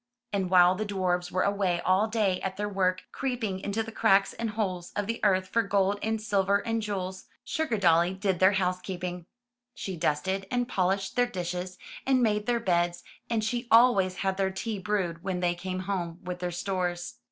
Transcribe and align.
And 0.33 0.49
while 0.49 0.73
the 0.73 0.83
dwarfs 0.83 1.31
were 1.31 1.43
away 1.43 1.79
all 1.81 2.07
day 2.07 2.41
at 2.41 2.57
their 2.57 2.67
work, 2.67 3.03
creeping 3.11 3.59
into 3.59 3.83
the 3.83 3.91
cracks 3.91 4.33
and 4.33 4.49
holes 4.49 4.91
of 4.95 5.05
the 5.05 5.19
earth 5.23 5.47
for 5.47 5.61
gold 5.61 5.99
and 6.01 6.19
silver 6.19 6.57
and 6.57 6.81
jewels, 6.81 7.25
SugardoUy 7.45 8.19
did 8.19 8.39
their 8.39 8.49
lOI 8.49 8.49
M 8.49 8.49
Y 8.49 8.49
BOOK 8.49 8.49
HOUSE 8.49 8.65
housekeeping. 8.65 9.25
She 9.75 9.97
dusted, 9.97 10.47
and 10.49 10.67
polished 10.67 11.15
their 11.15 11.27
dishes, 11.27 11.77
and 12.03 12.23
made 12.23 12.47
their 12.47 12.59
beds, 12.59 13.03
and 13.29 13.43
she 13.43 13.67
always 13.69 14.15
had 14.15 14.37
their 14.37 14.49
tea 14.49 14.79
brewed 14.79 15.23
when 15.23 15.39
they 15.39 15.53
came 15.53 15.81
home 15.81 16.17
with 16.23 16.39
their 16.39 16.49
stores. 16.49 17.19